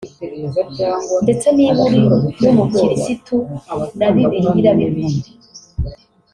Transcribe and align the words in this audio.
ndetse 1.23 1.47
niba 1.57 1.79
uri 1.85 1.99
n’Umukirisitu 2.41 3.35
na 3.97 4.07
Bibiliya 4.13 4.51
irabivuga 4.59 5.27